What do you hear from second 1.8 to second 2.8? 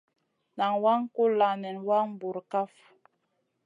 ka wang bura kaf.